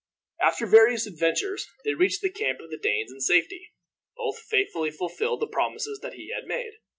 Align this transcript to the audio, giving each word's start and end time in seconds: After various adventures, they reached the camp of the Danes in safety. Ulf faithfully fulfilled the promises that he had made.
After 0.41 0.65
various 0.65 1.05
adventures, 1.05 1.67
they 1.85 1.93
reached 1.93 2.23
the 2.23 2.31
camp 2.31 2.59
of 2.59 2.71
the 2.71 2.77
Danes 2.79 3.11
in 3.11 3.19
safety. 3.21 3.71
Ulf 4.17 4.39
faithfully 4.39 4.89
fulfilled 4.89 5.41
the 5.41 5.47
promises 5.47 5.99
that 5.99 6.13
he 6.15 6.31
had 6.33 6.45
made. 6.47 6.73